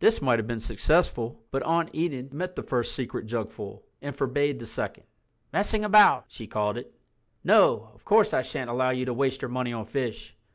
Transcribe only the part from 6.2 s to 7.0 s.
she called it.